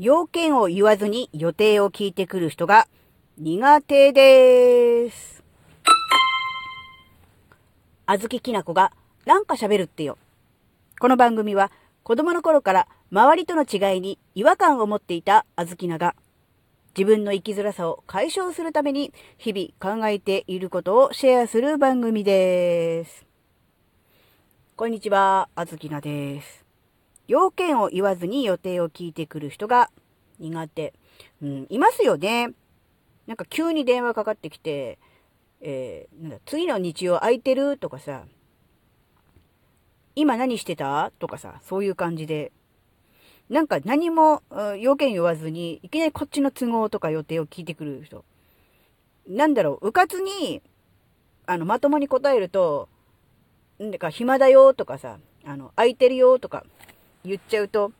[0.00, 2.86] 要件を言わずに予定を聞いてくる人が
[3.36, 5.42] 苦手です。
[8.06, 8.92] あずききなこが
[9.26, 10.16] なんか喋るってよ。
[11.00, 11.72] この番組は
[12.04, 16.14] 子供の頃から周りとの違いに違和感を持っていたあずきなが
[16.96, 23.26] 自分の生きづらさを解消するために日々考えていることをシェアする番組です。
[24.76, 26.67] こんにちは、あずきなです。
[27.28, 29.90] 要件を言わずに予定を聞いてくる人が
[30.40, 30.94] 苦手。
[31.42, 32.52] うん、いますよね。
[33.26, 34.98] なんか急に電話かかってきて、
[35.60, 38.24] えー、なんだ、次の日曜空いてるとかさ、
[40.14, 41.12] 今何してた？
[41.18, 42.50] とかさ、そういう感じで、
[43.48, 44.42] なんか何も
[44.78, 48.24] 要件言わずに、いきなりこっちの都合とか予定を聞いてくる人。
[49.28, 50.62] なんだろう、うかつに、
[51.46, 52.88] あの、まともに答えると、
[53.78, 56.64] なんか、暇だよとかさ、あの、空いてるよとか
[57.24, 57.92] 言っちゃうと、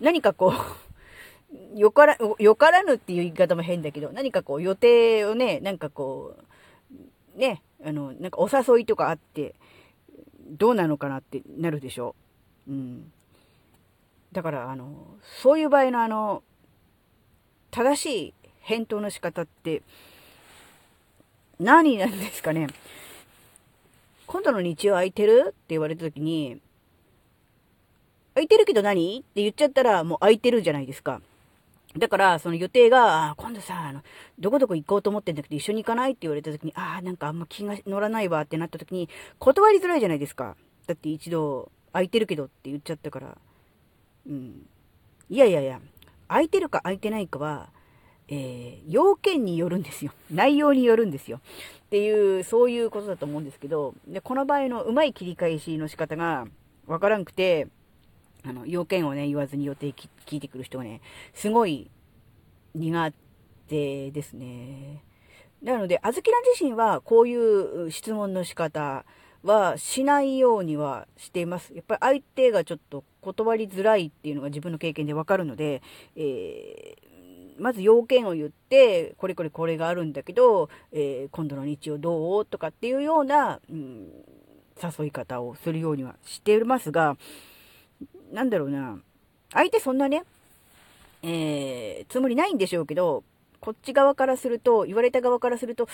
[0.00, 6.36] 何かこうよから、よからぬっていう言い方も変だけど、何かこう予定をね、なんかこ
[7.36, 9.54] う、ね、あの、なんかお誘いとかあって、
[10.48, 12.14] どうなのかなってなるでしょ
[12.68, 13.12] ううん。
[14.32, 16.42] だから、あの、そういう場合のあの、
[17.70, 19.82] 正しい返答の仕方って、
[21.58, 22.66] 何なんですかね。
[24.26, 25.48] 今度の日曜空いてる？
[25.48, 26.60] って言われた時に、
[28.34, 29.20] 空いてるけど何？
[29.20, 31.20] って言っちゃったらもう空いてるじゃないですか。
[31.96, 34.02] だから、その予定が、今度さ、あの、
[34.38, 40.56] どこどこ行こうと思ってんだけど、一緒に行かないって言われた時に、ああ、なんかあんま気が乗らないわってなった時に、断りづらいじゃないですか。
[40.86, 43.36] だって一度、空いてるけどって言っちゃったから。
[44.26, 44.66] うん。
[45.28, 45.80] いやいやいや、
[46.28, 47.68] 空いてるか空いてないかは、
[48.28, 50.12] えー、要件によるんですよ。
[50.32, 51.40] 内容によるんですよ。
[51.86, 56.46] っていう、そういうことだと思うんですけど、で、この場合のうまい切り返しの仕方が
[56.86, 57.68] わからんくて、
[58.44, 59.94] あの、要件をね、言わずに予定
[60.26, 61.00] 聞いてくる人がね、
[61.34, 61.90] すごい
[62.74, 63.12] 苦
[63.68, 65.02] 手ですね。
[65.62, 69.04] なので、あずきら自身はこういう質問の仕方
[69.44, 71.72] はしないようにはしています。
[71.74, 75.82] やっぱり相手がちょっと断りづらいっていうのが自分の経験でわかるので、
[76.16, 82.44] えー、まず要件を言って、これこれこれがあるんだけど、えー、今度の日曜どう？
[82.44, 84.08] とかっていうような、うん、
[84.98, 87.16] 誘い方をするようにはしていますが、
[88.32, 88.98] なんだろうな、
[89.52, 90.24] 相手そんなね、
[91.22, 93.24] えー、つもりないんでしょうけど、
[93.60, 95.88] こっち側からすると、言われた側からすると、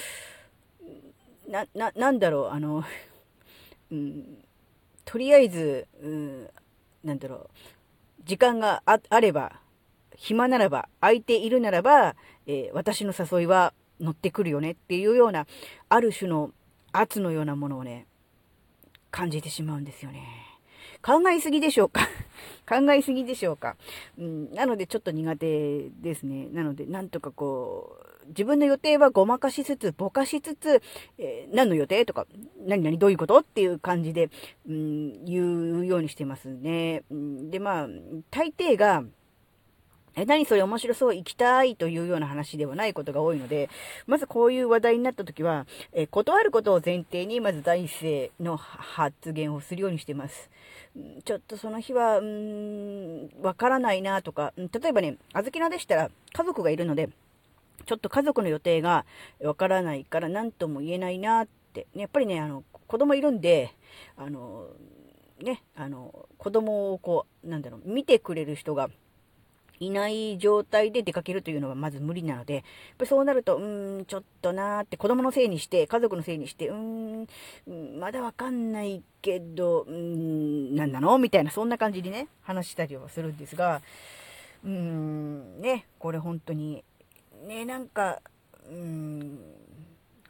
[1.48, 2.84] な、な、なんだろう、あの、
[3.92, 4.44] うん、
[5.04, 6.50] とりあえず、うん、
[7.04, 7.48] なんだろう、
[8.24, 9.60] 時間があれば、
[10.16, 12.16] 暇ならば、空いているならば、
[12.46, 15.46] えー、私の誘いは乗ってくるよねっていうような、
[15.88, 16.52] ある種の
[16.92, 18.06] 圧のようなものをね、
[19.10, 20.47] 感じてしまうんですよね。
[21.02, 22.08] 考えすぎでしょうか？
[22.68, 23.76] 考えすぎでしょうか、
[24.18, 26.48] うん、なのでちょっと苦手ですね。
[26.52, 30.82] なので、なんとかこう、自分の予定はごまかしつつ、ぼかしつつ、
[31.16, 32.26] えー、何の予定とか、
[32.66, 34.28] 何々どういうことっていう感じで、
[34.68, 37.04] うん、言うようにしてますね。
[37.10, 37.88] うん、で、まあ、
[38.30, 39.02] 大抵が、
[40.18, 43.70] え、何それ面白そう行きたいというような話ではないことが多いので、
[44.08, 50.50] まずこういう話題になった時は、え断ることを前提に、まず第一声の発言をするようにしています。
[51.24, 57.10] ちょっとその日は、うーん、わからないなとか、例えばね、あずきなでしたら家族がいるので、
[57.86, 59.04] ちょっと家族の予定が
[59.40, 63.72] わからないから何とも言えないなって、ねやっぱりね、あの、子供いるんで、
[64.16, 64.66] あの、
[65.40, 68.90] ね、あの、子供をこう、なんだろう、見てくれる人が
[69.80, 72.62] いない状態で出かけるというのはまず無理なので、やっ
[72.98, 81.18] ぱりそうなると、うーん、ちょっとなーって子供のせいにして、家族のせいにして、うーん、まだわかんないけど、うーん、なんなの？
[81.18, 83.82] みたいな、そんな感じにね、話したりはするんですが、
[84.64, 86.82] うーん、ね、これ本当に、
[87.46, 88.20] ね、なんか、
[88.68, 89.38] うーん、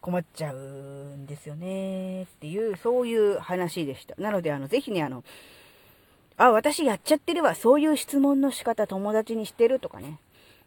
[0.01, 4.15] 困っちゃうんですよね、っていう、そういう話でした。
[4.17, 5.25] なので、あの、ぜひね、あの、
[6.39, 7.55] あ、私やっちゃってるわ。
[7.55, 10.19] そういう質問の仕方友達にしてるとかね。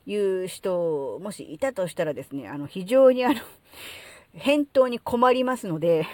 [0.08, 3.36] いう人、もしいたとしたらですね、あの、非常にあの、
[4.34, 6.08] 返答に困りますので、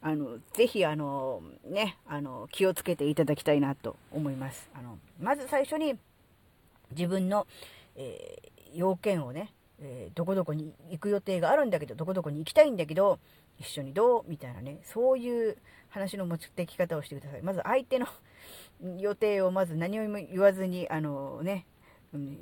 [0.00, 4.70] あの、ぜひあの、ね、あの、気をつけていただきたいなと思います。
[4.74, 5.98] あの、まず最初に
[6.92, 7.46] 自分の、
[7.94, 13.18] えー、要件をね、えー、どこどこに行く予定があるんだけど、どこどこに行きたいんだけど、
[13.58, 14.24] 一緒にどう？
[14.26, 15.58] みたいなね、そういう
[15.90, 17.42] 話の持ってき方をしてください。
[17.42, 18.06] まず相手の
[18.98, 21.66] 予定をまず何も言わずに、あのね、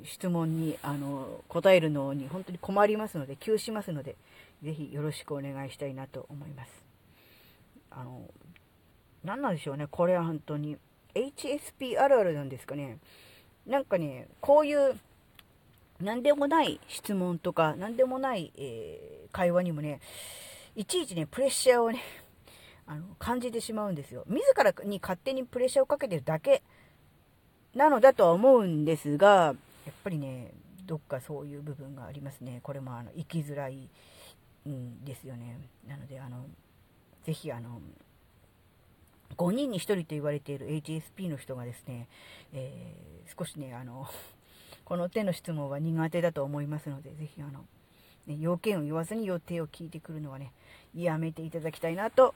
[0.03, 4.15] 質問にあの答えるのに本当に困りますので、急しますので、
[4.63, 6.71] ぜひよろしくお願いしたいなと思います。
[7.91, 8.21] あの、
[9.23, 10.77] 何なんでしょうね、これは本当に。
[11.13, 12.97] HSP あるあるなんですかね。
[13.65, 14.99] なんかね、こういう、
[16.01, 20.01] なんでもない質問とか、なんでもない、えー、会話にもね、
[20.75, 22.01] いちいちね、プレッシャーをね、
[22.87, 24.23] あの、感じてしまうんですよ。
[24.27, 26.61] 自らに勝手にプレッシャーをかけてるだけ
[27.73, 29.55] なのだとは思うんですが、
[29.85, 30.51] やっぱりね、
[30.85, 32.59] どっかそういう部分がありますね。
[32.63, 33.89] これもあの、生きづらい
[34.67, 35.59] んですよね。
[35.87, 36.45] なので、あの、
[37.23, 37.81] ぜひあの、
[39.37, 42.07] 5人に1人と言われている HSP の人がですね、
[42.53, 44.07] えー、少しね、あの、
[44.85, 47.65] この手の質問は苦手だと思いますので、ぜひあの、
[48.27, 50.53] ね、要件を言わずに予定を聞いてくるのはね、
[50.93, 52.35] やめていただきたいなと